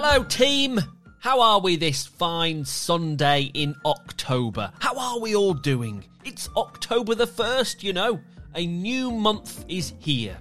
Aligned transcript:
Hello, 0.00 0.22
team. 0.22 0.78
How 1.18 1.40
are 1.40 1.58
we 1.58 1.74
this 1.74 2.06
fine 2.06 2.64
Sunday 2.64 3.50
in 3.52 3.74
October? 3.84 4.70
How 4.78 4.96
are 4.96 5.18
we 5.18 5.34
all 5.34 5.54
doing? 5.54 6.04
It's 6.24 6.48
October 6.56 7.16
the 7.16 7.26
1st, 7.26 7.82
you 7.82 7.92
know. 7.92 8.20
A 8.54 8.64
new 8.64 9.10
month 9.10 9.64
is 9.66 9.94
here. 9.98 10.38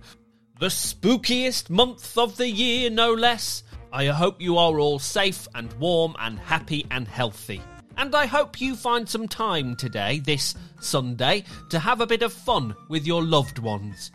The 0.60 0.68
spookiest 0.68 1.72
month 1.72 2.20
of 2.20 2.38
the 2.38 2.48
year, 2.48 2.92
no 2.92 3.12
less. 3.12 3.64
I 3.92 4.06
hope 4.06 4.40
you 4.40 4.60
are 4.60 4.80
all 4.80 5.00
safe 5.00 5.48
and 5.56 5.74
warm 5.80 6.16
and 6.20 6.38
happy 6.38 6.86
and 6.92 7.08
healthy. 7.08 7.60
And 7.98 8.14
I 8.14 8.28
hope 8.28 8.62
you 8.62 8.76
find 8.76 9.10
some 9.10 9.28
time 9.28 9.76
today, 9.76 10.20
this 10.20 10.54
Sunday, 10.82 11.46
to 11.72 11.80
have 11.80 12.00
a 12.00 12.06
bit 12.06 12.22
of 12.22 12.32
fun 12.32 12.76
with 12.90 13.08
your 13.08 13.24
loved 13.24 13.58
ones 13.58 14.12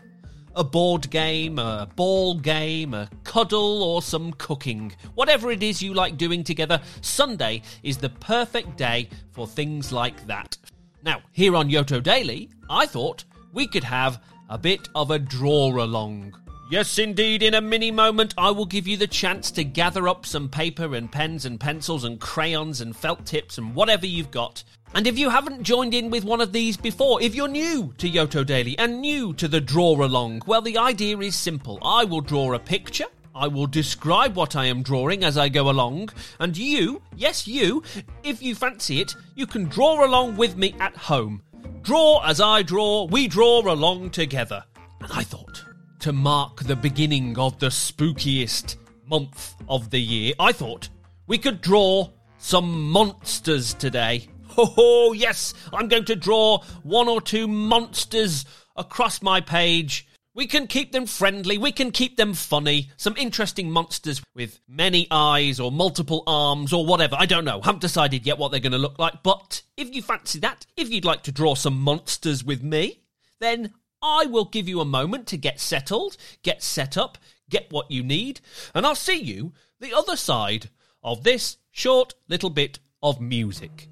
a 0.54 0.64
board 0.64 1.08
game, 1.10 1.58
a 1.58 1.88
ball 1.96 2.34
game, 2.34 2.94
a 2.94 3.08
cuddle, 3.32 3.82
or 3.82 4.02
some 4.02 4.30
cooking. 4.34 4.94
Whatever 5.14 5.50
it 5.50 5.62
is 5.62 5.82
you 5.82 5.94
like 5.94 6.18
doing 6.18 6.44
together, 6.44 6.78
Sunday 7.00 7.62
is 7.82 7.96
the 7.96 8.10
perfect 8.10 8.76
day 8.76 9.08
for 9.30 9.46
things 9.46 9.90
like 9.90 10.26
that. 10.26 10.58
Now, 11.02 11.22
here 11.32 11.56
on 11.56 11.70
Yoto 11.70 12.02
Daily, 12.02 12.50
I 12.68 12.84
thought 12.84 13.24
we 13.54 13.66
could 13.66 13.84
have 13.84 14.22
a 14.50 14.58
bit 14.58 14.86
of 14.94 15.10
a 15.10 15.18
draw 15.18 15.82
along. 15.82 16.34
Yes, 16.70 16.98
indeed, 16.98 17.42
in 17.42 17.54
a 17.54 17.62
mini 17.62 17.90
moment, 17.90 18.34
I 18.36 18.50
will 18.50 18.66
give 18.66 18.86
you 18.86 18.98
the 18.98 19.06
chance 19.06 19.50
to 19.52 19.64
gather 19.64 20.08
up 20.08 20.26
some 20.26 20.50
paper 20.50 20.94
and 20.94 21.10
pens 21.10 21.46
and 21.46 21.58
pencils 21.58 22.04
and 22.04 22.20
crayons 22.20 22.82
and 22.82 22.94
felt 22.94 23.24
tips 23.24 23.56
and 23.56 23.74
whatever 23.74 24.04
you've 24.04 24.30
got. 24.30 24.62
And 24.94 25.06
if 25.06 25.18
you 25.18 25.30
haven't 25.30 25.62
joined 25.62 25.94
in 25.94 26.10
with 26.10 26.26
one 26.26 26.42
of 26.42 26.52
these 26.52 26.76
before, 26.76 27.22
if 27.22 27.34
you're 27.34 27.48
new 27.48 27.94
to 27.96 28.10
Yoto 28.10 28.44
Daily 28.44 28.76
and 28.78 29.00
new 29.00 29.32
to 29.34 29.48
the 29.48 29.62
draw 29.62 30.04
along, 30.04 30.42
well, 30.46 30.60
the 30.60 30.76
idea 30.76 31.16
is 31.20 31.34
simple. 31.34 31.78
I 31.80 32.04
will 32.04 32.20
draw 32.20 32.52
a 32.52 32.58
picture. 32.58 33.06
I 33.34 33.48
will 33.48 33.66
describe 33.66 34.36
what 34.36 34.56
I 34.56 34.66
am 34.66 34.82
drawing 34.82 35.24
as 35.24 35.38
I 35.38 35.48
go 35.48 35.70
along, 35.70 36.10
and 36.38 36.56
you, 36.56 37.00
yes, 37.16 37.46
you, 37.46 37.82
if 38.22 38.42
you 38.42 38.54
fancy 38.54 39.00
it, 39.00 39.14
you 39.34 39.46
can 39.46 39.64
draw 39.64 40.04
along 40.04 40.36
with 40.36 40.56
me 40.56 40.74
at 40.78 40.94
home. 40.96 41.42
Draw 41.80 42.22
as 42.26 42.40
I 42.42 42.62
draw, 42.62 43.04
we 43.06 43.28
draw 43.28 43.60
along 43.60 44.10
together. 44.10 44.62
And 45.00 45.10
I 45.12 45.22
thought, 45.22 45.64
to 46.00 46.12
mark 46.12 46.64
the 46.64 46.76
beginning 46.76 47.38
of 47.38 47.58
the 47.58 47.68
spookiest 47.68 48.76
month 49.06 49.54
of 49.66 49.88
the 49.88 50.00
year, 50.00 50.34
I 50.38 50.52
thought 50.52 50.90
we 51.26 51.38
could 51.38 51.62
draw 51.62 52.10
some 52.36 52.90
monsters 52.90 53.72
today. 53.72 54.28
Oh, 54.58 55.14
yes, 55.14 55.54
I'm 55.72 55.88
going 55.88 56.04
to 56.04 56.16
draw 56.16 56.62
one 56.82 57.08
or 57.08 57.22
two 57.22 57.48
monsters 57.48 58.44
across 58.76 59.22
my 59.22 59.40
page. 59.40 60.06
We 60.34 60.46
can 60.46 60.66
keep 60.66 60.92
them 60.92 61.04
friendly, 61.04 61.58
we 61.58 61.72
can 61.72 61.90
keep 61.90 62.16
them 62.16 62.32
funny, 62.32 62.90
some 62.96 63.14
interesting 63.18 63.70
monsters 63.70 64.22
with 64.34 64.60
many 64.66 65.06
eyes 65.10 65.60
or 65.60 65.70
multiple 65.70 66.22
arms 66.26 66.72
or 66.72 66.86
whatever. 66.86 67.16
I 67.18 67.26
don't 67.26 67.44
know, 67.44 67.60
haven't 67.60 67.82
decided 67.82 68.24
yet 68.24 68.38
what 68.38 68.50
they're 68.50 68.58
going 68.58 68.72
to 68.72 68.78
look 68.78 68.98
like, 68.98 69.22
but 69.22 69.60
if 69.76 69.94
you 69.94 70.00
fancy 70.00 70.38
that, 70.38 70.64
if 70.74 70.88
you'd 70.88 71.04
like 71.04 71.22
to 71.24 71.32
draw 71.32 71.54
some 71.54 71.78
monsters 71.78 72.42
with 72.42 72.62
me, 72.62 73.02
then 73.40 73.74
I 74.00 74.24
will 74.24 74.46
give 74.46 74.68
you 74.68 74.80
a 74.80 74.86
moment 74.86 75.26
to 75.28 75.36
get 75.36 75.60
settled, 75.60 76.16
get 76.42 76.62
set 76.62 76.96
up, 76.96 77.18
get 77.50 77.70
what 77.70 77.90
you 77.90 78.02
need, 78.02 78.40
and 78.74 78.86
I'll 78.86 78.94
see 78.94 79.20
you 79.20 79.52
the 79.80 79.92
other 79.92 80.16
side 80.16 80.70
of 81.02 81.24
this 81.24 81.58
short 81.70 82.14
little 82.28 82.50
bit 82.50 82.78
of 83.02 83.20
music. 83.20 83.88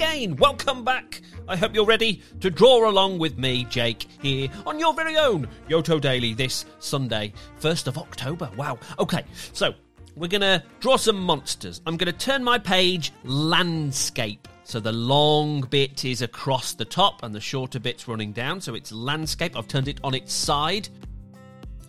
Again. 0.00 0.34
Welcome 0.36 0.82
back. 0.82 1.20
I 1.46 1.56
hope 1.56 1.74
you're 1.74 1.84
ready 1.84 2.22
to 2.40 2.48
draw 2.48 2.88
along 2.88 3.18
with 3.18 3.36
me, 3.36 3.64
Jake, 3.64 4.06
here 4.22 4.48
on 4.64 4.78
your 4.78 4.94
very 4.94 5.18
own 5.18 5.46
Yoto 5.68 6.00
Daily 6.00 6.32
this 6.32 6.64
Sunday, 6.78 7.34
1st 7.60 7.86
of 7.86 7.98
October. 7.98 8.50
Wow. 8.56 8.78
Okay, 8.98 9.24
so 9.52 9.74
we're 10.16 10.28
going 10.28 10.40
to 10.40 10.62
draw 10.80 10.96
some 10.96 11.20
monsters. 11.20 11.82
I'm 11.84 11.98
going 11.98 12.10
to 12.10 12.18
turn 12.18 12.42
my 12.42 12.56
page 12.58 13.12
landscape. 13.24 14.48
So 14.64 14.80
the 14.80 14.90
long 14.90 15.60
bit 15.68 16.06
is 16.06 16.22
across 16.22 16.72
the 16.72 16.86
top 16.86 17.22
and 17.22 17.34
the 17.34 17.40
shorter 17.40 17.78
bit's 17.78 18.08
running 18.08 18.32
down. 18.32 18.62
So 18.62 18.74
it's 18.74 18.92
landscape. 18.92 19.54
I've 19.54 19.68
turned 19.68 19.88
it 19.88 20.00
on 20.02 20.14
its 20.14 20.32
side. 20.32 20.88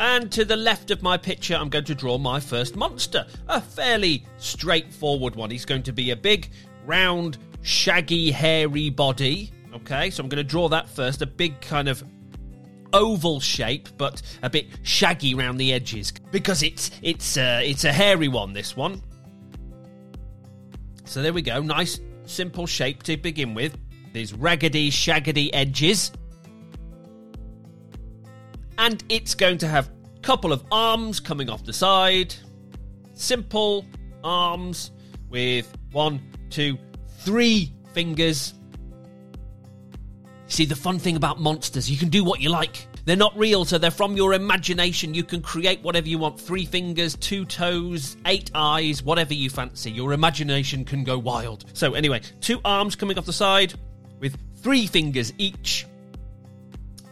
And 0.02 0.30
to 0.34 0.44
the 0.44 0.58
left 0.58 0.92
of 0.92 1.02
my 1.02 1.16
picture, 1.16 1.56
I'm 1.56 1.70
going 1.70 1.86
to 1.86 1.96
draw 1.96 2.18
my 2.18 2.42
first 2.42 2.76
monster. 2.76 3.26
A 3.48 3.62
fairly 3.62 4.26
straightforward 4.38 5.38
one. 5.38 5.50
He's 5.50 5.64
going 5.64 5.84
to 5.84 5.94
be 5.94 6.12
a 6.12 6.16
big, 6.18 6.52
round, 6.86 7.38
shaggy, 7.62 8.32
hairy 8.32 8.90
body. 8.90 9.52
Okay, 9.74 10.10
so 10.10 10.24
I'm 10.24 10.30
going 10.30 10.44
to 10.44 10.50
draw 10.50 10.68
that 10.70 10.90
first. 10.90 11.22
A 11.22 11.26
big 11.28 11.60
kind 11.62 11.88
of 11.88 12.04
oval 12.94 13.40
shape, 13.40 13.90
but 13.98 14.22
a 14.44 14.50
bit 14.50 14.68
shaggy 14.84 15.34
around 15.34 15.58
the 15.58 15.74
edges 15.74 16.12
because 16.32 16.64
it's 16.64 16.92
it's 17.02 17.38
uh, 17.38 17.62
it's 17.64 17.84
a 17.84 17.92
hairy 17.92 18.28
one. 18.28 18.54
This 18.54 18.76
one. 18.76 19.02
So 21.06 21.22
there 21.22 21.34
we 21.34 21.42
go. 21.42 21.62
Nice, 21.62 22.00
simple 22.26 22.68
shape 22.68 23.04
to 23.04 23.18
begin 23.18 23.54
with. 23.54 23.78
These 24.14 24.34
raggedy, 24.34 24.92
shaggedy 24.92 25.50
edges, 25.54 26.12
and 28.78 29.04
it's 29.10 29.36
going 29.36 29.58
to 29.60 29.68
have 29.68 29.90
a 30.18 30.20
couple 30.20 30.52
of 30.52 30.66
arms 30.72 31.20
coming 31.20 31.50
off 31.50 31.64
the 31.64 31.74
side. 31.74 32.34
Simple 33.14 33.86
arms 34.24 34.92
with 35.30 35.72
one, 35.92 36.22
two, 36.50 36.78
three 37.24 37.72
fingers. 37.94 38.54
See, 40.48 40.66
the 40.66 40.76
fun 40.76 41.00
thing 41.00 41.16
about 41.16 41.40
monsters, 41.40 41.90
you 41.90 41.98
can 41.98 42.09
do 42.09 42.24
what 42.24 42.42
you 42.42 42.50
like. 42.50 42.88
They're 43.06 43.16
not 43.16 43.38
real, 43.38 43.66
so 43.66 43.78
they're 43.78 43.90
from 43.90 44.16
your 44.16 44.34
imagination. 44.34 45.14
You 45.14 45.24
can 45.24 45.42
create 45.42 45.82
whatever 45.82 46.08
you 46.08 46.18
want 46.18 46.40
three 46.40 46.66
fingers, 46.66 47.16
two 47.16 47.46
toes, 47.46 48.18
eight 48.26 48.52
eyes, 48.54 49.02
whatever 49.02 49.34
you 49.34 49.50
fancy. 49.50 49.92
Your 49.92 50.14
imagination 50.14 50.86
can 50.86 51.04
go 51.04 51.18
wild. 51.18 51.66
So, 51.74 51.94
anyway, 51.94 52.22
two 52.42 52.59
arms 52.64 52.96
coming 52.96 53.18
off 53.18 53.26
the 53.26 53.34
side 53.34 53.74
with 54.20 54.38
three 54.58 54.86
fingers 54.86 55.34
each, 55.38 55.88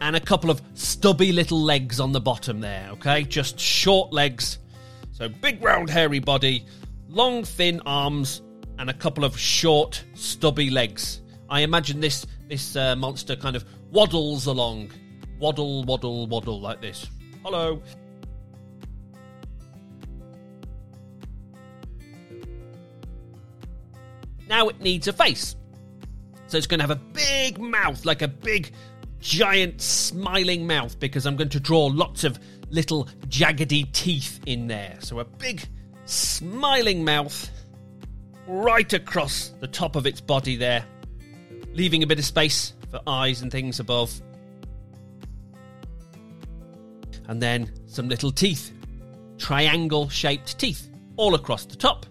and 0.00 0.14
a 0.16 0.20
couple 0.20 0.50
of 0.50 0.62
stubby 0.74 1.32
little 1.32 1.60
legs 1.60 1.98
on 1.98 2.12
the 2.12 2.20
bottom 2.20 2.60
there, 2.60 2.88
okay? 2.92 3.24
Just 3.24 3.58
short 3.58 4.12
legs. 4.12 4.58
So, 5.12 5.28
big, 5.28 5.62
round, 5.62 5.90
hairy 5.90 6.20
body, 6.20 6.66
long, 7.08 7.42
thin 7.42 7.80
arms, 7.84 8.42
and 8.80 8.88
a 8.88 8.94
couple 8.94 9.24
of 9.24 9.38
short, 9.38 10.02
stubby 10.14 10.70
legs. 10.70 11.20
I 11.50 11.60
imagine 11.60 12.00
this 12.00 12.26
this 12.48 12.74
uh, 12.74 12.96
monster 12.96 13.36
kind 13.36 13.54
of 13.54 13.64
waddles 13.90 14.46
along, 14.46 14.90
waddle, 15.38 15.84
waddle, 15.84 16.26
waddle 16.26 16.58
like 16.60 16.80
this. 16.80 17.06
Hello. 17.44 17.82
Now 24.48 24.68
it 24.68 24.80
needs 24.80 25.06
a 25.08 25.12
face. 25.12 25.56
So 26.46 26.56
it's 26.56 26.66
going 26.66 26.80
to 26.80 26.86
have 26.86 26.90
a 26.90 26.96
big 26.96 27.60
mouth, 27.60 28.04
like 28.06 28.22
a 28.22 28.28
big, 28.28 28.72
giant, 29.20 29.80
smiling 29.80 30.66
mouth, 30.66 30.98
because 30.98 31.26
I'm 31.26 31.36
going 31.36 31.50
to 31.50 31.60
draw 31.60 31.86
lots 31.86 32.24
of 32.24 32.38
little 32.70 33.04
jaggedy 33.28 33.92
teeth 33.92 34.40
in 34.46 34.66
there. 34.66 34.96
So 35.00 35.20
a 35.20 35.24
big, 35.24 35.62
smiling 36.06 37.04
mouth 37.04 37.48
right 38.50 38.92
across 38.92 39.52
the 39.60 39.68
top 39.68 39.94
of 39.94 40.06
its 40.06 40.20
body 40.20 40.56
there, 40.56 40.84
leaving 41.72 42.02
a 42.02 42.06
bit 42.06 42.18
of 42.18 42.24
space 42.24 42.74
for 42.90 43.00
eyes 43.06 43.42
and 43.42 43.52
things 43.52 43.78
above. 43.78 44.20
And 47.28 47.40
then 47.40 47.72
some 47.86 48.08
little 48.08 48.32
teeth, 48.32 48.72
triangle 49.38 50.08
shaped 50.08 50.58
teeth, 50.58 50.90
all 51.16 51.36
across 51.36 51.64
the 51.64 51.76
top. 51.76 52.06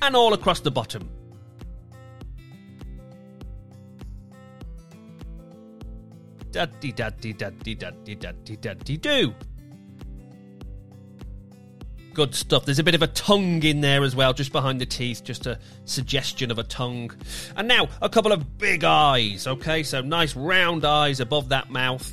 And 0.00 0.16
all 0.16 0.32
across 0.32 0.60
the 0.60 0.70
bottom. 0.70 1.10
Duddy 6.58 6.90
duddy 6.90 7.32
duddy 7.32 7.76
duddy 7.76 8.16
duddy 8.16 8.56
duddy 8.56 8.96
do. 8.96 9.32
Good 12.12 12.34
stuff. 12.34 12.64
There's 12.64 12.80
a 12.80 12.82
bit 12.82 12.96
of 12.96 13.02
a 13.02 13.06
tongue 13.06 13.62
in 13.62 13.80
there 13.80 14.02
as 14.02 14.16
well, 14.16 14.32
just 14.32 14.50
behind 14.50 14.80
the 14.80 14.86
teeth, 14.86 15.22
just 15.22 15.46
a 15.46 15.60
suggestion 15.84 16.50
of 16.50 16.58
a 16.58 16.64
tongue. 16.64 17.12
And 17.54 17.68
now, 17.68 17.86
a 18.02 18.08
couple 18.08 18.32
of 18.32 18.58
big 18.58 18.82
eyes, 18.82 19.46
okay? 19.46 19.84
So 19.84 20.00
nice 20.00 20.34
round 20.34 20.84
eyes 20.84 21.20
above 21.20 21.50
that 21.50 21.70
mouth. 21.70 22.10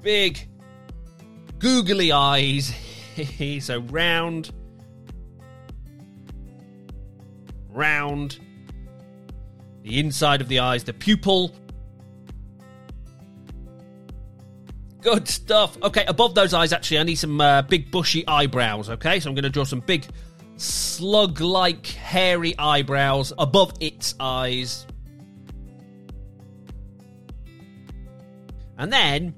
Big, 0.00 0.48
googly 1.58 2.12
eyes. 2.12 2.72
so 3.58 3.80
round, 3.80 4.52
round. 7.70 8.38
The 9.82 9.98
inside 9.98 10.40
of 10.40 10.46
the 10.46 10.60
eyes, 10.60 10.84
the 10.84 10.92
pupil. 10.92 11.52
Good 15.06 15.28
stuff. 15.28 15.80
Okay, 15.84 16.04
above 16.08 16.34
those 16.34 16.52
eyes, 16.52 16.72
actually, 16.72 16.98
I 16.98 17.04
need 17.04 17.14
some 17.14 17.40
uh, 17.40 17.62
big 17.62 17.92
bushy 17.92 18.26
eyebrows. 18.26 18.90
Okay, 18.90 19.20
so 19.20 19.28
I'm 19.28 19.36
going 19.36 19.44
to 19.44 19.50
draw 19.50 19.62
some 19.62 19.78
big 19.78 20.04
slug 20.56 21.40
like 21.40 21.86
hairy 21.86 22.58
eyebrows 22.58 23.32
above 23.38 23.72
its 23.78 24.16
eyes. 24.18 24.84
And 28.78 28.92
then, 28.92 29.36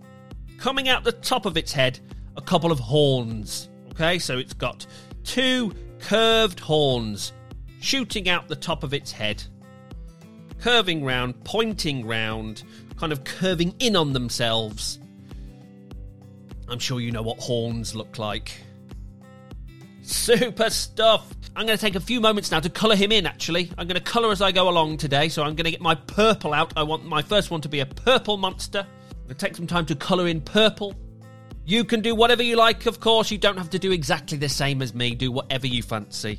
coming 0.57 0.89
out 0.89 1.05
the 1.05 1.13
top 1.13 1.45
of 1.45 1.59
its 1.59 1.71
head, 1.71 2.01
a 2.39 2.41
couple 2.41 2.73
of 2.73 2.79
horns. 2.79 3.69
Okay, 3.91 4.19
so 4.19 4.39
it's 4.39 4.55
got 4.55 4.87
two 5.23 5.75
curved 5.99 6.61
horns 6.61 7.35
shooting 7.83 8.27
out 8.31 8.49
the 8.49 8.57
top 8.57 8.85
of 8.85 8.95
its 8.95 9.13
head, 9.13 9.45
curving 10.61 11.05
round, 11.05 11.45
pointing 11.45 12.07
round, 12.07 12.63
kind 12.97 13.13
of 13.13 13.23
curving 13.25 13.75
in 13.81 13.97
on 13.97 14.15
themselves. 14.15 14.99
I'm 16.69 16.79
sure 16.79 17.01
you 17.01 17.13
know 17.13 17.23
what 17.23 17.39
horns 17.39 17.95
look 17.95 18.19
like. 18.19 18.53
Super 20.03 20.71
stuff! 20.71 21.27
I'm 21.57 21.67
going 21.67 21.77
to 21.77 21.85
take 21.85 21.97
a 21.97 22.01
few 22.01 22.21
moments 22.21 22.51
now 22.51 22.61
to 22.61 22.71
colour 22.71 22.95
him 22.95 23.11
in, 23.11 23.27
actually. 23.27 23.71
I'm 23.77 23.89
going 23.89 24.01
to 24.01 24.05
colour 24.05 24.31
as 24.31 24.41
I 24.41 24.53
go 24.53 24.69
along 24.69 24.99
today, 24.99 25.29
so 25.29 25.43
I'm 25.43 25.55
going 25.55 25.65
to 25.65 25.71
get 25.71 25.81
my 25.81 25.95
purple 25.95 26.55
out. 26.55 26.73
I 26.77 26.83
want 26.83 27.05
my 27.05 27.21
first 27.21 27.51
one 27.51 27.61
to 27.63 27.69
be 27.69 27.81
a 27.81 27.87
purple 27.87 28.37
monster. 28.37 28.87
I'm 29.11 29.17
going 29.27 29.29
to 29.29 29.35
take 29.35 29.57
some 29.57 29.67
time 29.67 29.87
to 29.87 29.97
colour 29.97 30.29
in 30.29 30.41
purple. 30.41 30.95
You 31.65 31.85
can 31.85 32.01
do 32.01 32.15
whatever 32.15 32.43
you 32.43 32.57
like, 32.57 32.87
of 32.87 33.01
course. 33.01 33.31
You 33.31 33.39
don't 33.39 33.59
have 33.59 33.71
to 33.71 33.79
do 33.79 33.93
exactly 33.93 34.39
the 34.39 34.49
same 34.49 34.83
as 34.83 34.95
me. 34.95 35.15
Do 35.15 35.33
whatever 35.33 35.67
you 35.67 35.83
fancy. 35.83 36.39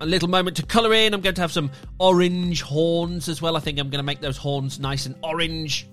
A 0.00 0.06
little 0.06 0.28
moment 0.28 0.56
to 0.58 0.64
colour 0.64 0.94
in. 0.94 1.12
I'm 1.12 1.20
going 1.20 1.34
to 1.34 1.40
have 1.42 1.52
some 1.52 1.70
orange 1.98 2.62
horns 2.62 3.28
as 3.28 3.42
well. 3.42 3.56
I 3.56 3.60
think 3.60 3.78
I'm 3.78 3.90
going 3.90 3.98
to 3.98 4.06
make 4.06 4.20
those 4.20 4.36
horns 4.36 4.78
nice 4.78 5.04
and 5.06 5.16
orange. 5.22 5.88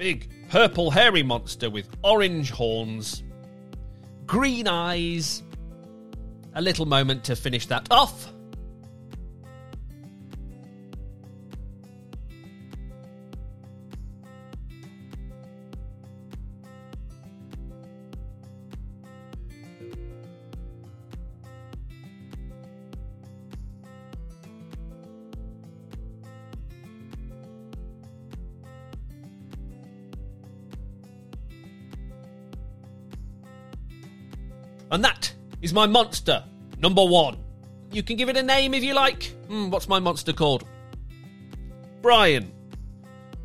Big 0.00 0.30
purple 0.48 0.90
hairy 0.90 1.22
monster 1.22 1.68
with 1.68 1.86
orange 2.02 2.50
horns, 2.50 3.22
green 4.24 4.66
eyes. 4.66 5.42
A 6.54 6.62
little 6.62 6.86
moment 6.86 7.22
to 7.24 7.36
finish 7.36 7.66
that 7.66 7.86
off. 7.90 8.32
And 34.90 35.04
that 35.04 35.32
is 35.62 35.72
my 35.72 35.86
monster, 35.86 36.44
number 36.78 37.04
one. 37.04 37.36
You 37.92 38.02
can 38.02 38.16
give 38.16 38.28
it 38.28 38.36
a 38.36 38.42
name 38.42 38.74
if 38.74 38.82
you 38.82 38.94
like. 38.94 39.34
Hmm, 39.48 39.70
what's 39.70 39.88
my 39.88 39.98
monster 39.98 40.32
called? 40.32 40.64
Brian. 42.02 42.52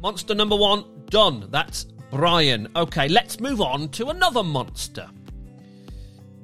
Monster 0.01 0.35
number 0.35 0.55
one, 0.55 0.85
done. 1.09 1.47
That's 1.49 1.85
Brian. 2.11 2.67
Okay, 2.75 3.07
let's 3.07 3.39
move 3.39 3.61
on 3.61 3.89
to 3.89 4.09
another 4.09 4.43
monster. 4.43 5.09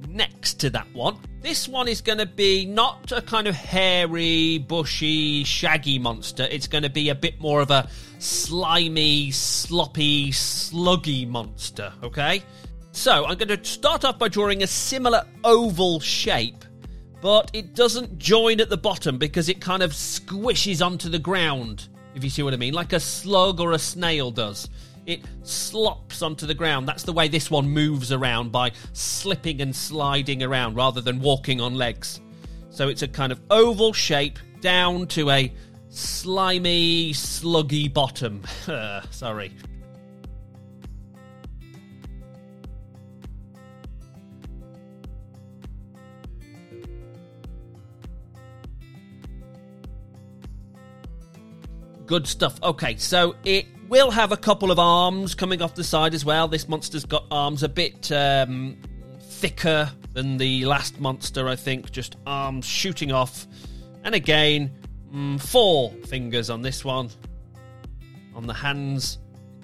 Next 0.07 0.55
to 0.61 0.69
that 0.71 0.87
one, 0.93 1.17
this 1.41 1.67
one 1.67 1.87
is 1.87 2.01
going 2.01 2.17
to 2.17 2.25
be 2.25 2.65
not 2.65 3.11
a 3.11 3.21
kind 3.21 3.47
of 3.47 3.55
hairy, 3.55 4.57
bushy, 4.57 5.43
shaggy 5.43 5.99
monster. 5.99 6.47
It's 6.51 6.67
going 6.67 6.83
to 6.83 6.89
be 6.89 7.09
a 7.09 7.15
bit 7.15 7.39
more 7.39 7.61
of 7.61 7.71
a 7.71 7.87
slimy, 8.19 9.31
sloppy, 9.31 10.31
sluggy 10.31 11.27
monster, 11.27 11.93
okay? 12.03 12.43
So 12.91 13.25
I'm 13.25 13.37
going 13.37 13.47
to 13.47 13.63
start 13.63 14.03
off 14.03 14.19
by 14.19 14.27
drawing 14.27 14.63
a 14.63 14.67
similar 14.67 15.23
oval 15.43 15.99
shape, 15.99 16.65
but 17.21 17.49
it 17.53 17.73
doesn't 17.73 18.19
join 18.19 18.59
at 18.59 18.69
the 18.69 18.77
bottom 18.77 19.17
because 19.17 19.49
it 19.49 19.61
kind 19.61 19.81
of 19.81 19.91
squishes 19.91 20.85
onto 20.85 21.09
the 21.09 21.17
ground, 21.17 21.87
if 22.15 22.23
you 22.23 22.29
see 22.29 22.43
what 22.43 22.53
I 22.53 22.57
mean, 22.57 22.73
like 22.73 22.93
a 22.93 22.99
slug 22.99 23.59
or 23.59 23.71
a 23.71 23.79
snail 23.79 24.29
does. 24.29 24.69
It 25.05 25.21
slops 25.43 26.21
onto 26.21 26.45
the 26.45 26.53
ground. 26.53 26.87
That's 26.87 27.03
the 27.03 27.13
way 27.13 27.27
this 27.27 27.49
one 27.49 27.67
moves 27.67 28.11
around 28.11 28.51
by 28.51 28.71
slipping 28.93 29.61
and 29.61 29.75
sliding 29.75 30.43
around 30.43 30.75
rather 30.75 31.01
than 31.01 31.19
walking 31.19 31.59
on 31.59 31.75
legs. 31.75 32.21
So 32.69 32.87
it's 32.87 33.01
a 33.01 33.07
kind 33.07 33.31
of 33.31 33.41
oval 33.49 33.93
shape 33.93 34.37
down 34.59 35.07
to 35.07 35.29
a 35.31 35.51
slimy, 35.89 37.13
sluggy 37.13 37.91
bottom. 37.91 38.43
Sorry. 39.11 39.53
Good 52.11 52.27
stuff. 52.27 52.61
Okay, 52.61 52.97
so 52.97 53.37
it 53.45 53.67
will 53.87 54.11
have 54.11 54.33
a 54.33 54.35
couple 54.35 54.69
of 54.69 54.79
arms 54.79 55.33
coming 55.33 55.61
off 55.61 55.75
the 55.75 55.83
side 55.85 56.13
as 56.13 56.25
well. 56.25 56.49
This 56.49 56.67
monster's 56.67 57.05
got 57.05 57.23
arms 57.31 57.63
a 57.63 57.69
bit 57.69 58.11
um, 58.11 58.75
thicker 59.21 59.89
than 60.11 60.35
the 60.35 60.65
last 60.65 60.99
monster, 60.99 61.47
I 61.47 61.55
think. 61.55 61.89
Just 61.89 62.17
arms 62.27 62.65
shooting 62.65 63.13
off. 63.13 63.47
And 64.03 64.13
again, 64.13 64.77
mm, 65.15 65.41
four 65.41 65.91
fingers 66.05 66.49
on 66.49 66.61
this 66.61 66.83
one. 66.83 67.11
On 68.35 68.45
the 68.45 68.53
hands. 68.53 69.17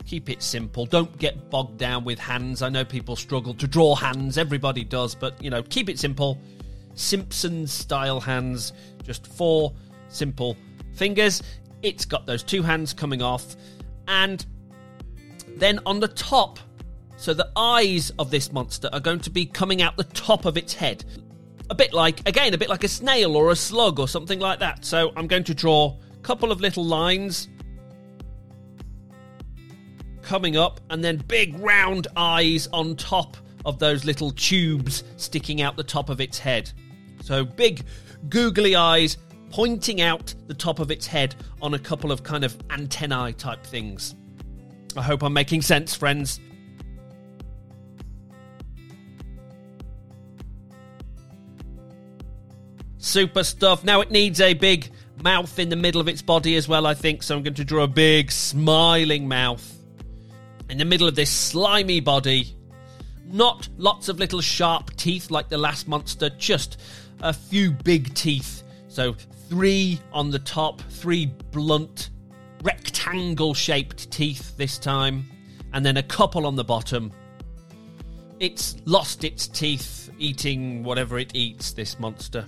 Keep 0.05 0.29
it 0.29 0.41
simple. 0.41 0.85
Don't 0.85 1.17
get 1.19 1.49
bogged 1.49 1.77
down 1.77 2.05
with 2.05 2.17
hands. 2.17 2.61
I 2.61 2.69
know 2.69 2.85
people 2.85 3.17
struggle 3.17 3.55
to 3.55 3.67
draw 3.67 3.93
hands. 3.93 4.37
Everybody 4.37 4.85
does. 4.85 5.15
But, 5.15 5.43
you 5.43 5.49
know, 5.49 5.63
keep 5.63 5.89
it 5.89 5.99
simple. 5.99 6.39
Simpsons 6.95 7.73
style 7.73 8.21
hands. 8.21 8.71
Just 9.03 9.27
four 9.27 9.73
simple 10.07 10.55
fingers. 10.93 11.43
It's 11.81 12.05
got 12.05 12.25
those 12.25 12.43
two 12.43 12.63
hands 12.63 12.93
coming 12.93 13.21
off, 13.21 13.55
and 14.07 14.45
then 15.57 15.79
on 15.85 15.99
the 15.99 16.07
top, 16.07 16.59
so 17.17 17.33
the 17.33 17.49
eyes 17.55 18.11
of 18.19 18.31
this 18.31 18.51
monster 18.51 18.89
are 18.93 18.99
going 18.99 19.19
to 19.21 19.29
be 19.29 19.45
coming 19.45 19.81
out 19.81 19.97
the 19.97 20.03
top 20.03 20.45
of 20.45 20.57
its 20.57 20.73
head. 20.73 21.03
A 21.69 21.75
bit 21.75 21.93
like, 21.93 22.27
again, 22.27 22.53
a 22.53 22.57
bit 22.57 22.69
like 22.69 22.83
a 22.83 22.87
snail 22.87 23.35
or 23.35 23.51
a 23.51 23.55
slug 23.55 23.99
or 23.99 24.07
something 24.07 24.39
like 24.39 24.59
that. 24.59 24.85
So 24.85 25.11
I'm 25.15 25.27
going 25.27 25.43
to 25.45 25.53
draw 25.53 25.97
a 26.13 26.19
couple 26.21 26.51
of 26.51 26.61
little 26.61 26.85
lines 26.85 27.49
coming 30.21 30.57
up, 30.57 30.79
and 30.89 31.03
then 31.03 31.17
big 31.27 31.57
round 31.59 32.07
eyes 32.15 32.67
on 32.73 32.95
top 32.95 33.37
of 33.65 33.79
those 33.79 34.05
little 34.05 34.31
tubes 34.31 35.03
sticking 35.17 35.61
out 35.61 35.75
the 35.75 35.83
top 35.83 36.09
of 36.09 36.21
its 36.21 36.39
head. 36.39 36.71
So 37.21 37.43
big 37.43 37.83
googly 38.29 38.75
eyes 38.75 39.17
pointing 39.49 40.01
out 40.01 40.33
the 40.47 40.53
top 40.53 40.79
of 40.79 40.91
its 40.91 41.07
head 41.07 41.35
on 41.61 41.73
a 41.73 41.79
couple 41.79 42.11
of 42.11 42.23
kind 42.23 42.43
of 42.43 42.57
antennae 42.69 43.33
type 43.33 43.63
things. 43.63 44.15
I 44.95 45.01
hope 45.01 45.23
I'm 45.23 45.33
making 45.33 45.61
sense, 45.61 45.95
friends. 45.95 46.39
Super 52.97 53.43
stuff. 53.43 53.83
Now 53.83 54.01
it 54.01 54.11
needs 54.11 54.41
a 54.41 54.53
big 54.53 54.91
mouth 55.23 55.57
in 55.59 55.69
the 55.69 55.75
middle 55.75 56.01
of 56.01 56.07
its 56.07 56.21
body 56.21 56.55
as 56.55 56.67
well, 56.67 56.85
I 56.85 56.93
think. 56.93 57.23
So 57.23 57.35
I'm 57.35 57.43
going 57.43 57.53
to 57.55 57.63
draw 57.63 57.83
a 57.83 57.87
big 57.87 58.31
smiling 58.31 59.27
mouth 59.27 59.75
in 60.69 60.77
the 60.77 60.85
middle 60.85 61.07
of 61.07 61.15
this 61.15 61.29
slimy 61.29 61.99
body. 61.99 62.53
Not 63.25 63.69
lots 63.77 64.09
of 64.09 64.19
little 64.19 64.41
sharp 64.41 64.95
teeth 64.95 65.31
like 65.31 65.49
the 65.49 65.57
last 65.57 65.87
monster, 65.87 66.29
just 66.29 66.79
a 67.21 67.33
few 67.33 67.71
big 67.71 68.13
teeth. 68.13 68.63
So 68.87 69.15
three 69.49 69.99
on 70.11 70.29
the 70.29 70.39
top, 70.39 70.81
three 70.89 71.27
blunt, 71.51 72.09
rectangle 72.63 73.53
shaped 73.53 74.09
teeth 74.11 74.55
this 74.57 74.77
time, 74.77 75.25
and 75.73 75.85
then 75.85 75.97
a 75.97 76.03
couple 76.03 76.45
on 76.45 76.55
the 76.55 76.63
bottom. 76.63 77.11
It's 78.39 78.77
lost 78.85 79.23
its 79.23 79.47
teeth 79.47 80.09
eating 80.19 80.83
whatever 80.83 81.17
it 81.17 81.35
eats, 81.35 81.71
this 81.71 81.99
monster. 81.99 82.45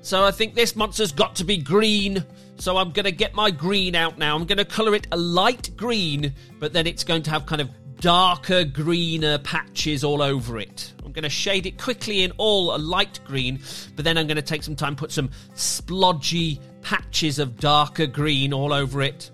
So 0.00 0.22
I 0.22 0.30
think 0.30 0.54
this 0.54 0.76
monster's 0.76 1.10
got 1.10 1.34
to 1.36 1.44
be 1.44 1.56
green. 1.56 2.24
So 2.58 2.76
I'm 2.78 2.90
going 2.90 3.04
to 3.04 3.12
get 3.12 3.34
my 3.34 3.50
green 3.50 3.94
out 3.94 4.18
now. 4.18 4.34
I'm 4.34 4.46
going 4.46 4.58
to 4.58 4.64
colour 4.64 4.94
it 4.94 5.06
a 5.12 5.16
light 5.16 5.76
green, 5.76 6.34
but 6.58 6.72
then 6.72 6.86
it's 6.86 7.04
going 7.04 7.22
to 7.24 7.30
have 7.30 7.46
kind 7.46 7.60
of 7.60 7.70
darker, 8.00 8.64
greener 8.64 9.38
patches 9.38 10.02
all 10.02 10.22
over 10.22 10.58
it. 10.58 10.92
I'm 11.04 11.12
going 11.12 11.24
to 11.24 11.30
shade 11.30 11.66
it 11.66 11.78
quickly 11.78 12.22
in 12.22 12.32
all 12.38 12.74
a 12.74 12.78
light 12.78 13.20
green, 13.24 13.60
but 13.94 14.04
then 14.04 14.16
I'm 14.18 14.26
going 14.26 14.36
to 14.36 14.42
take 14.42 14.62
some 14.62 14.76
time, 14.76 14.96
put 14.96 15.12
some 15.12 15.30
splodgy 15.54 16.60
patches 16.82 17.38
of 17.38 17.58
darker 17.58 18.06
green 18.06 18.52
all 18.52 18.72
over 18.72 19.02
it. 19.02 19.30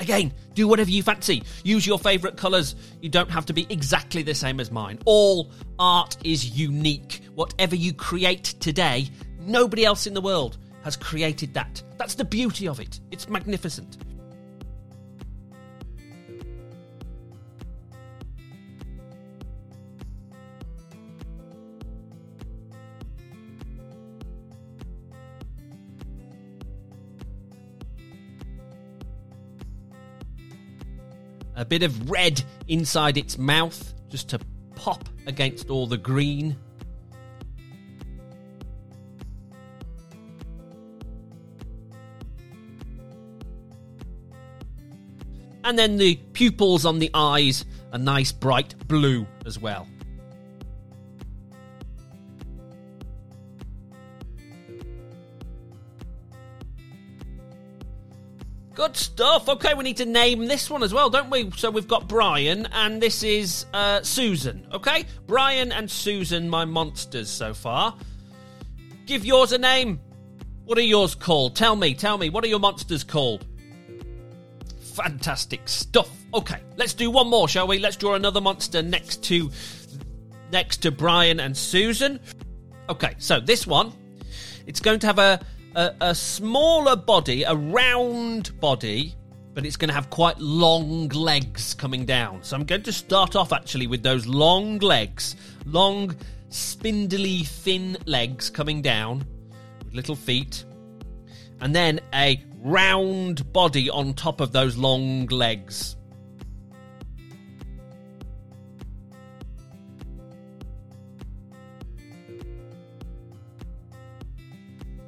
Again, 0.00 0.32
do 0.54 0.68
whatever 0.68 0.90
you 0.90 1.02
fancy. 1.02 1.42
Use 1.64 1.86
your 1.86 1.98
favourite 1.98 2.36
colours. 2.36 2.76
You 3.00 3.08
don't 3.08 3.30
have 3.30 3.46
to 3.46 3.52
be 3.52 3.66
exactly 3.68 4.22
the 4.22 4.34
same 4.34 4.60
as 4.60 4.70
mine. 4.70 5.00
All 5.04 5.50
art 5.78 6.16
is 6.24 6.56
unique. 6.58 7.20
Whatever 7.34 7.74
you 7.74 7.92
create 7.92 8.44
today, 8.60 9.08
nobody 9.40 9.84
else 9.84 10.06
in 10.06 10.14
the 10.14 10.20
world 10.20 10.56
has 10.84 10.96
created 10.96 11.54
that. 11.54 11.82
That's 11.98 12.14
the 12.14 12.24
beauty 12.24 12.68
of 12.68 12.80
it. 12.80 13.00
It's 13.10 13.28
magnificent. 13.28 13.98
a 31.58 31.64
bit 31.64 31.82
of 31.82 32.08
red 32.08 32.42
inside 32.68 33.18
its 33.18 33.36
mouth 33.36 33.92
just 34.08 34.28
to 34.28 34.38
pop 34.76 35.08
against 35.26 35.70
all 35.70 35.88
the 35.88 35.98
green. 35.98 36.56
And 45.68 45.78
then 45.78 45.98
the 45.98 46.16
pupils 46.32 46.86
on 46.86 46.98
the 46.98 47.10
eyes, 47.12 47.66
a 47.92 47.98
nice 47.98 48.32
bright 48.32 48.74
blue 48.88 49.26
as 49.44 49.58
well. 49.58 49.86
Good 58.72 58.96
stuff. 58.96 59.46
Okay, 59.50 59.74
we 59.74 59.84
need 59.84 59.98
to 59.98 60.06
name 60.06 60.46
this 60.46 60.70
one 60.70 60.82
as 60.82 60.94
well, 60.94 61.10
don't 61.10 61.28
we? 61.28 61.50
So 61.50 61.70
we've 61.70 61.86
got 61.86 62.08
Brian, 62.08 62.64
and 62.72 62.98
this 62.98 63.22
is 63.22 63.66
uh, 63.74 64.00
Susan. 64.00 64.66
Okay, 64.72 65.04
Brian 65.26 65.70
and 65.70 65.90
Susan, 65.90 66.48
my 66.48 66.64
monsters 66.64 67.28
so 67.28 67.52
far. 67.52 67.94
Give 69.04 69.22
yours 69.22 69.52
a 69.52 69.58
name. 69.58 70.00
What 70.64 70.78
are 70.78 70.80
yours 70.80 71.14
called? 71.14 71.56
Tell 71.56 71.76
me. 71.76 71.92
Tell 71.92 72.16
me. 72.16 72.30
What 72.30 72.42
are 72.42 72.48
your 72.48 72.58
monsters 72.58 73.04
called? 73.04 73.44
Fantastic 74.98 75.68
stuff. 75.68 76.10
Okay, 76.34 76.60
let's 76.76 76.92
do 76.92 77.08
one 77.08 77.30
more, 77.30 77.46
shall 77.46 77.68
we? 77.68 77.78
Let's 77.78 77.94
draw 77.94 78.14
another 78.14 78.40
monster 78.40 78.82
next 78.82 79.22
to 79.24 79.48
next 80.50 80.78
to 80.78 80.90
Brian 80.90 81.38
and 81.38 81.56
Susan. 81.56 82.18
Okay, 82.88 83.14
so 83.18 83.38
this 83.38 83.64
one, 83.64 83.92
it's 84.66 84.80
going 84.80 84.98
to 84.98 85.06
have 85.06 85.20
a 85.20 85.40
a, 85.76 85.94
a 86.00 86.14
smaller 86.16 86.96
body, 86.96 87.44
a 87.44 87.54
round 87.54 88.58
body, 88.60 89.14
but 89.54 89.64
it's 89.64 89.76
going 89.76 89.88
to 89.88 89.94
have 89.94 90.10
quite 90.10 90.40
long 90.40 91.06
legs 91.10 91.74
coming 91.74 92.04
down. 92.04 92.42
So 92.42 92.56
I'm 92.56 92.64
going 92.64 92.82
to 92.82 92.92
start 92.92 93.36
off 93.36 93.52
actually 93.52 93.86
with 93.86 94.02
those 94.02 94.26
long 94.26 94.78
legs, 94.78 95.36
long, 95.64 96.12
spindly, 96.48 97.44
thin 97.44 97.96
legs 98.06 98.50
coming 98.50 98.82
down 98.82 99.24
with 99.84 99.94
little 99.94 100.16
feet, 100.16 100.64
and 101.60 101.72
then 101.72 102.00
a 102.12 102.42
round 102.60 103.52
body 103.52 103.88
on 103.90 104.14
top 104.14 104.40
of 104.40 104.52
those 104.52 104.76
long 104.76 105.26
legs. 105.26 105.96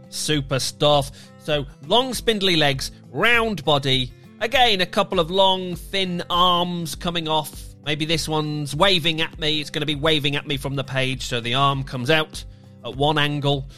Super 0.08 0.58
stuff. 0.58 1.10
So, 1.38 1.66
long 1.86 2.14
spindly 2.14 2.56
legs, 2.56 2.90
round 3.10 3.64
body. 3.64 4.12
Again, 4.40 4.80
a 4.80 4.86
couple 4.86 5.20
of 5.20 5.30
long, 5.30 5.76
thin 5.76 6.22
arms 6.30 6.94
coming 6.94 7.28
off. 7.28 7.64
Maybe 7.84 8.04
this 8.04 8.28
one's 8.28 8.74
waving 8.74 9.20
at 9.20 9.38
me. 9.38 9.60
It's 9.60 9.70
going 9.70 9.80
to 9.80 9.86
be 9.86 9.94
waving 9.94 10.36
at 10.36 10.46
me 10.46 10.56
from 10.56 10.76
the 10.76 10.84
page, 10.84 11.26
so 11.26 11.40
the 11.40 11.54
arm 11.54 11.82
comes 11.82 12.10
out 12.10 12.44
at 12.84 12.94
one 12.94 13.18
angle, 13.18 13.68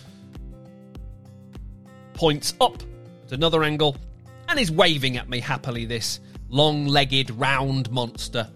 points 2.14 2.54
up 2.60 2.82
another 3.30 3.62
angle, 3.62 3.96
and 4.48 4.58
is 4.58 4.70
waving 4.70 5.16
at 5.16 5.28
me 5.28 5.38
happily. 5.38 5.84
This 5.84 6.20
long 6.48 6.86
legged, 6.86 7.30
round 7.30 7.90
monster. 7.90 8.50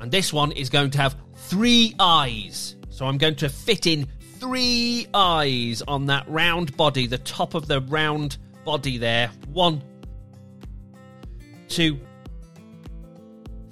And 0.00 0.12
this 0.12 0.32
one 0.32 0.52
is 0.52 0.70
going 0.70 0.90
to 0.90 0.98
have 0.98 1.16
three 1.34 1.94
eyes. 1.98 2.76
So 2.90 3.06
I'm 3.06 3.18
going 3.18 3.34
to 3.36 3.48
fit 3.48 3.86
in 3.86 4.06
three 4.38 5.06
eyes 5.12 5.82
on 5.82 6.06
that 6.06 6.28
round 6.28 6.76
body, 6.76 7.06
the 7.06 7.18
top 7.18 7.54
of 7.54 7.66
the 7.66 7.80
round 7.80 8.38
body 8.64 8.98
there. 8.98 9.30
One, 9.48 9.82
two, 11.68 11.98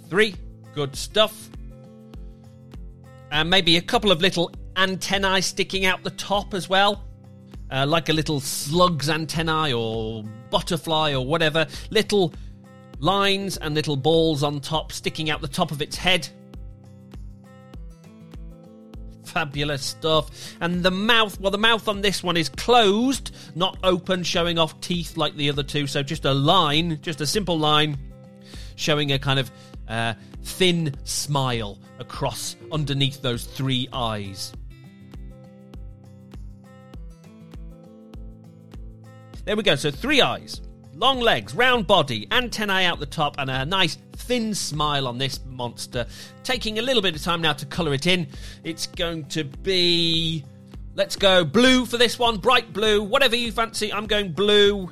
three. 0.09 0.35
Good 0.75 0.97
stuff. 0.97 1.51
And 3.31 3.51
maybe 3.51 3.77
a 3.77 3.83
couple 3.83 4.11
of 4.11 4.21
little 4.21 4.51
antennae 4.77 5.41
sticking 5.41 5.85
out 5.87 6.03
the 6.03 6.11
top 6.11 6.55
as 6.55 6.69
well. 6.69 7.05
Uh, 7.71 7.87
like 7.87 8.09
a 8.09 8.13
little 8.13 8.41
slug's 8.41 9.09
antennae 9.09 9.73
or 9.73 10.23
butterfly 10.51 11.13
or 11.13 11.25
whatever. 11.25 11.67
Little 11.91 12.35
lines 13.01 13.57
and 13.57 13.75
little 13.75 13.97
balls 13.97 14.43
on 14.43 14.61
top 14.61 14.93
sticking 14.93 15.31
out 15.31 15.41
the 15.41 15.49
top 15.49 15.71
of 15.71 15.83
its 15.83 15.97
head. 15.97 16.29
Fabulous 19.25 19.83
stuff. 19.83 20.55
And 20.61 20.83
the 20.83 20.91
mouth, 20.91 21.41
well, 21.41 21.51
the 21.51 21.59
mouth 21.59 21.89
on 21.89 22.01
this 22.03 22.23
one 22.23 22.37
is 22.37 22.49
closed, 22.49 23.35
not 23.55 23.79
open, 23.83 24.23
showing 24.23 24.59
off 24.59 24.81
teeth 24.81 25.17
like 25.17 25.35
the 25.35 25.49
other 25.49 25.63
two. 25.63 25.87
So 25.87 26.03
just 26.03 26.25
a 26.25 26.33
line, 26.35 26.99
just 27.03 27.21
a 27.21 27.27
simple 27.27 27.59
line, 27.59 27.99
showing 28.77 29.11
a 29.13 29.19
kind 29.19 29.41
of 29.41 29.51
uh, 29.89 30.15
thin 30.43 30.95
smile 31.05 31.79
across 31.99 32.57
underneath 32.73 33.23
those 33.23 33.45
three 33.45 33.89
eyes. 33.93 34.53
There 39.45 39.57
we 39.57 39.63
go. 39.63 39.75
So 39.75 39.91
three 39.91 40.23
eyes. 40.23 40.63
Long 40.95 41.21
legs, 41.21 41.55
round 41.55 41.87
body, 41.89 42.29
antennae 42.31 42.85
out 42.85 43.01
the 43.01 43.07
top, 43.07 43.35
and 43.39 43.51
a 43.51 43.67
nice 43.67 43.99
thin 44.13 44.55
smile 44.55 45.09
on 45.09 45.19
this 45.19 45.41
monster. 45.45 46.07
Taking 46.45 46.79
a 46.79 46.83
little 46.83 47.03
bit 47.03 47.17
of 47.17 47.23
time 47.23 47.43
now 47.43 47.53
to 47.53 47.67
colour 47.67 47.93
it 47.95 48.07
in. 48.07 48.29
It's 48.63 48.87
going 48.87 49.27
to 49.27 49.45
be. 49.45 50.45
Let's 50.95 51.17
go 51.17 51.45
blue 51.45 51.85
for 51.85 51.99
this 51.99 52.19
one, 52.19 52.39
bright 52.39 52.73
blue, 52.73 53.03
whatever 53.03 53.35
you 53.35 53.51
fancy. 53.51 53.93
I'm 53.93 54.07
going 54.07 54.33
blue. 54.33 54.89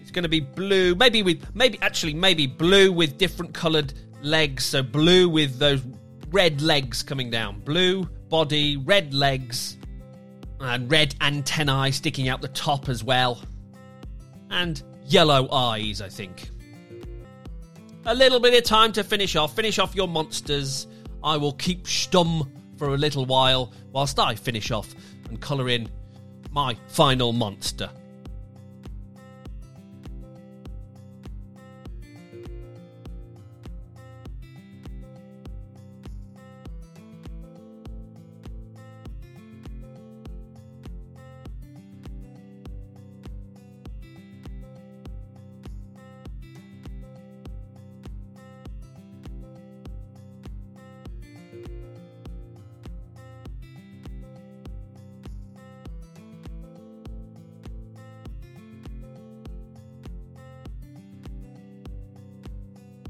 It's 0.00 0.10
going 0.10 0.22
to 0.22 0.28
be 0.30 0.40
blue, 0.40 0.94
maybe 0.94 1.22
with, 1.22 1.54
maybe 1.54 1.78
actually, 1.82 2.14
maybe 2.14 2.46
blue 2.46 2.90
with 2.90 3.18
different 3.18 3.52
coloured 3.52 3.92
legs. 4.22 4.64
So 4.64 4.82
blue 4.82 5.28
with 5.28 5.58
those 5.58 5.82
red 6.30 6.60
legs 6.62 7.02
coming 7.02 7.30
down. 7.30 7.60
Blue 7.60 8.04
body, 8.28 8.76
red 8.76 9.14
legs, 9.14 9.78
and 10.60 10.90
red 10.90 11.14
antennae 11.20 11.90
sticking 11.92 12.28
out 12.28 12.40
the 12.40 12.48
top 12.48 12.88
as 12.88 13.02
well. 13.02 13.42
And 14.50 14.82
yellow 15.04 15.50
eyes, 15.50 16.00
I 16.00 16.08
think. 16.08 16.50
A 18.06 18.14
little 18.14 18.40
bit 18.40 18.54
of 18.54 18.64
time 18.64 18.92
to 18.92 19.04
finish 19.04 19.36
off. 19.36 19.54
Finish 19.54 19.78
off 19.78 19.94
your 19.94 20.08
monsters. 20.08 20.86
I 21.22 21.36
will 21.36 21.52
keep 21.52 21.84
stum 21.84 22.48
for 22.76 22.94
a 22.94 22.96
little 22.96 23.26
while 23.26 23.72
whilst 23.92 24.18
I 24.18 24.34
finish 24.34 24.70
off 24.70 24.94
and 25.28 25.40
colour 25.40 25.68
in 25.68 25.88
my 26.52 26.76
final 26.88 27.32
monster. 27.32 27.90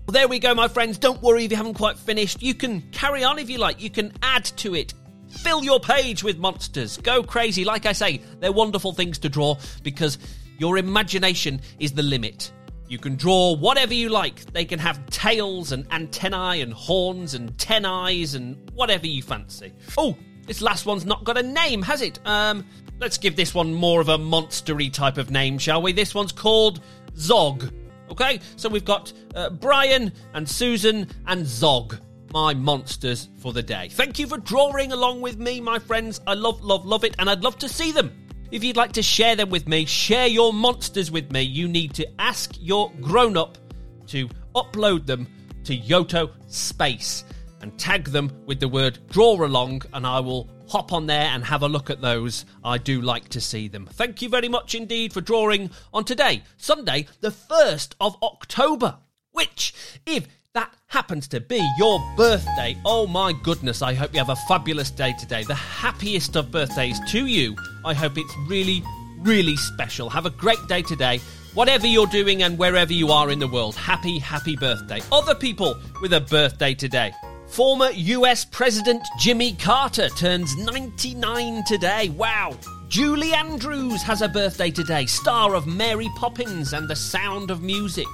Well, 0.08 0.14
there 0.14 0.26
we 0.26 0.38
go, 0.38 0.54
my 0.54 0.68
friends. 0.68 0.96
Don't 0.96 1.20
worry 1.20 1.44
if 1.44 1.50
you 1.50 1.58
haven't 1.58 1.74
quite 1.74 1.98
finished. 1.98 2.40
You 2.40 2.54
can 2.54 2.80
carry 2.92 3.24
on 3.24 3.38
if 3.38 3.50
you 3.50 3.58
like. 3.58 3.82
You 3.82 3.90
can 3.90 4.10
add 4.22 4.46
to 4.56 4.74
it. 4.74 4.94
Fill 5.28 5.62
your 5.62 5.80
page 5.80 6.24
with 6.24 6.38
monsters. 6.38 6.96
Go 6.96 7.22
crazy. 7.22 7.62
Like 7.66 7.84
I 7.84 7.92
say, 7.92 8.22
they're 8.40 8.50
wonderful 8.50 8.92
things 8.94 9.18
to 9.18 9.28
draw 9.28 9.56
because 9.82 10.16
your 10.56 10.78
imagination 10.78 11.60
is 11.78 11.92
the 11.92 12.02
limit. 12.02 12.50
You 12.88 12.96
can 12.98 13.16
draw 13.16 13.54
whatever 13.54 13.92
you 13.92 14.08
like. 14.08 14.50
They 14.54 14.64
can 14.64 14.78
have 14.78 15.04
tails 15.10 15.72
and 15.72 15.86
antennae 15.92 16.62
and 16.62 16.72
horns 16.72 17.34
and 17.34 17.58
ten 17.58 17.84
eyes 17.84 18.34
and 18.34 18.56
whatever 18.72 19.06
you 19.06 19.20
fancy. 19.22 19.74
Oh, 19.98 20.16
This 20.46 20.62
last 20.62 20.86
one's 20.86 21.04
not 21.04 21.24
got 21.24 21.36
a 21.36 21.42
name, 21.42 21.82
has 21.82 22.00
it? 22.00 22.18
Um, 22.24 22.64
let's 22.98 23.18
give 23.18 23.36
this 23.36 23.54
one 23.54 23.74
more 23.74 24.00
of 24.00 24.08
a 24.08 24.16
monstery 24.16 24.90
type 24.90 25.18
of 25.18 25.30
name, 25.30 25.58
shall 25.58 25.82
we? 25.82 25.92
This 25.92 26.14
one's 26.14 26.32
called 26.32 26.80
Zog. 27.14 27.70
Okay, 28.10 28.40
so 28.56 28.68
we've 28.68 28.84
got 28.84 29.12
uh, 29.34 29.50
Brian 29.50 30.12
and 30.34 30.48
Susan 30.48 31.06
and 31.26 31.46
Zog, 31.46 31.96
my 32.32 32.54
monsters 32.54 33.28
for 33.38 33.52
the 33.52 33.62
day. 33.62 33.88
Thank 33.90 34.18
you 34.18 34.26
for 34.26 34.38
drawing 34.38 34.92
along 34.92 35.20
with 35.20 35.38
me, 35.38 35.60
my 35.60 35.78
friends. 35.78 36.20
I 36.26 36.34
love, 36.34 36.62
love, 36.62 36.86
love 36.86 37.04
it, 37.04 37.14
and 37.18 37.28
I'd 37.28 37.42
love 37.42 37.58
to 37.58 37.68
see 37.68 37.92
them. 37.92 38.12
If 38.50 38.64
you'd 38.64 38.76
like 38.76 38.92
to 38.92 39.02
share 39.02 39.36
them 39.36 39.50
with 39.50 39.68
me, 39.68 39.84
share 39.84 40.26
your 40.26 40.52
monsters 40.52 41.10
with 41.10 41.30
me, 41.32 41.42
you 41.42 41.68
need 41.68 41.92
to 41.94 42.20
ask 42.20 42.54
your 42.58 42.90
grown 43.00 43.36
up 43.36 43.58
to 44.06 44.28
upload 44.54 45.06
them 45.06 45.26
to 45.64 45.76
Yoto 45.76 46.30
Space 46.50 47.24
and 47.60 47.78
tag 47.78 48.04
them 48.04 48.30
with 48.46 48.58
the 48.58 48.68
word 48.68 48.98
draw 49.10 49.44
along, 49.44 49.82
and 49.92 50.06
I 50.06 50.20
will 50.20 50.48
hop 50.68 50.92
on 50.92 51.06
there 51.06 51.26
and 51.32 51.44
have 51.44 51.62
a 51.62 51.68
look 51.68 51.90
at 51.90 52.00
those. 52.00 52.44
I 52.62 52.78
do 52.78 53.00
like 53.00 53.28
to 53.30 53.40
see 53.40 53.68
them. 53.68 53.86
Thank 53.86 54.22
you 54.22 54.28
very 54.28 54.48
much 54.48 54.74
indeed 54.74 55.12
for 55.12 55.20
drawing 55.20 55.70
on 55.92 56.04
today, 56.04 56.42
Sunday, 56.56 57.06
the 57.20 57.30
1st 57.30 57.94
of 58.00 58.16
October, 58.22 58.98
which, 59.32 59.74
if 60.06 60.26
that 60.54 60.74
happens 60.86 61.28
to 61.28 61.40
be 61.40 61.66
your 61.78 62.00
birthday, 62.16 62.76
oh 62.84 63.06
my 63.06 63.32
goodness, 63.42 63.82
I 63.82 63.94
hope 63.94 64.12
you 64.12 64.18
have 64.18 64.28
a 64.28 64.36
fabulous 64.48 64.90
day 64.90 65.14
today. 65.18 65.44
The 65.44 65.54
happiest 65.54 66.36
of 66.36 66.50
birthdays 66.50 66.98
to 67.12 67.26
you. 67.26 67.56
I 67.84 67.94
hope 67.94 68.16
it's 68.16 68.34
really, 68.46 68.82
really 69.20 69.56
special. 69.56 70.10
Have 70.10 70.26
a 70.26 70.30
great 70.30 70.64
day 70.68 70.82
today. 70.82 71.20
Whatever 71.54 71.86
you're 71.86 72.06
doing 72.06 72.42
and 72.42 72.58
wherever 72.58 72.92
you 72.92 73.10
are 73.10 73.30
in 73.30 73.38
the 73.38 73.48
world, 73.48 73.74
happy, 73.74 74.18
happy 74.18 74.56
birthday. 74.56 75.00
Other 75.10 75.34
people 75.34 75.76
with 76.00 76.12
a 76.12 76.20
birthday 76.20 76.74
today. 76.74 77.12
Former 77.50 77.90
US 77.90 78.44
President 78.44 79.02
Jimmy 79.18 79.54
Carter 79.54 80.08
turns 80.10 80.56
99 80.56 81.64
today. 81.66 82.10
Wow. 82.10 82.56
Julie 82.88 83.32
Andrews 83.32 84.02
has 84.02 84.22
a 84.22 84.28
birthday 84.28 84.70
today, 84.70 85.06
star 85.06 85.54
of 85.54 85.66
Mary 85.66 86.08
Poppins 86.16 86.72
and 86.72 86.88
The 86.88 86.94
Sound 86.94 87.50
of 87.50 87.62
Music. 87.62 88.06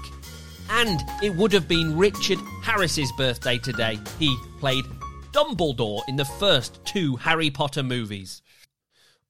And 0.70 1.00
it 1.22 1.34
would 1.34 1.52
have 1.52 1.68
been 1.68 1.98
Richard 1.98 2.38
Harris's 2.62 3.12
birthday 3.18 3.58
today. 3.58 3.98
He 4.18 4.34
played 4.60 4.84
Dumbledore 5.32 6.02
in 6.08 6.16
the 6.16 6.24
first 6.24 6.82
two 6.86 7.16
Harry 7.16 7.50
Potter 7.50 7.82
movies. 7.82 8.40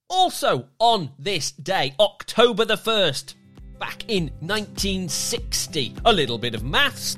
Also 0.09 0.69
on 0.79 1.11
this 1.19 1.51
day, 1.51 1.95
October 1.99 2.65
the 2.65 2.77
1st, 2.77 3.35
back 3.81 4.05
in 4.09 4.25
1960, 4.41 5.97
a 6.05 6.13
little 6.13 6.39
bit 6.39 6.55
of 6.55 6.63
maths. 6.63 7.17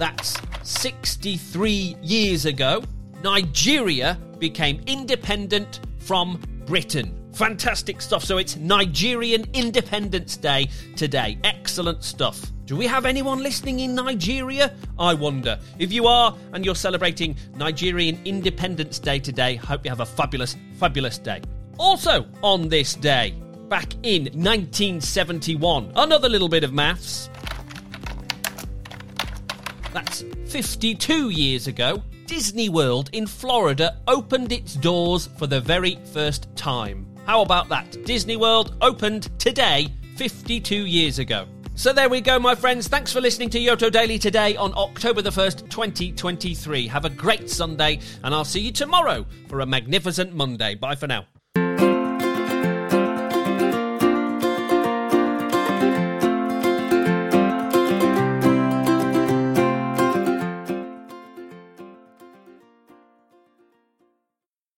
That's 0.00 0.40
63 0.62 1.94
years 2.00 2.46
ago, 2.46 2.82
Nigeria 3.22 4.18
became 4.38 4.82
independent 4.86 5.80
from 5.98 6.40
Britain. 6.64 7.14
Fantastic 7.34 8.00
stuff. 8.00 8.24
So 8.24 8.38
it's 8.38 8.56
Nigerian 8.56 9.44
Independence 9.52 10.38
Day 10.38 10.70
today. 10.96 11.38
Excellent 11.44 12.02
stuff. 12.02 12.40
Do 12.64 12.78
we 12.78 12.86
have 12.86 13.04
anyone 13.04 13.42
listening 13.42 13.80
in 13.80 13.94
Nigeria? 13.94 14.74
I 14.98 15.12
wonder. 15.12 15.60
If 15.78 15.92
you 15.92 16.06
are 16.06 16.34
and 16.54 16.64
you're 16.64 16.74
celebrating 16.74 17.36
Nigerian 17.56 18.18
Independence 18.24 18.98
Day 18.98 19.18
today, 19.18 19.56
hope 19.56 19.84
you 19.84 19.90
have 19.90 20.00
a 20.00 20.06
fabulous, 20.06 20.56
fabulous 20.78 21.18
day. 21.18 21.42
Also, 21.76 22.24
on 22.40 22.70
this 22.70 22.94
day, 22.94 23.34
back 23.68 23.92
in 24.02 24.22
1971, 24.32 25.92
another 25.94 26.30
little 26.30 26.48
bit 26.48 26.64
of 26.64 26.72
maths. 26.72 27.28
That's 29.92 30.22
52 30.46 31.30
years 31.30 31.66
ago. 31.66 32.02
Disney 32.26 32.68
World 32.68 33.10
in 33.12 33.26
Florida 33.26 33.98
opened 34.06 34.52
its 34.52 34.74
doors 34.74 35.28
for 35.36 35.46
the 35.46 35.60
very 35.60 35.98
first 36.12 36.54
time. 36.54 37.06
How 37.26 37.42
about 37.42 37.68
that? 37.68 38.04
Disney 38.04 38.36
World 38.36 38.76
opened 38.80 39.30
today, 39.38 39.88
52 40.16 40.86
years 40.86 41.18
ago. 41.18 41.46
So 41.74 41.92
there 41.92 42.08
we 42.08 42.20
go, 42.20 42.38
my 42.38 42.54
friends. 42.54 42.88
Thanks 42.88 43.12
for 43.12 43.20
listening 43.20 43.50
to 43.50 43.58
Yoto 43.58 43.90
Daily 43.90 44.18
today 44.18 44.54
on 44.56 44.72
October 44.76 45.22
the 45.22 45.30
1st, 45.30 45.68
2023. 45.70 46.86
Have 46.86 47.04
a 47.04 47.10
great 47.10 47.48
Sunday, 47.48 48.00
and 48.22 48.34
I'll 48.34 48.44
see 48.44 48.60
you 48.60 48.70
tomorrow 48.70 49.24
for 49.48 49.60
a 49.60 49.66
magnificent 49.66 50.34
Monday. 50.34 50.74
Bye 50.74 50.94
for 50.94 51.06
now. 51.06 51.26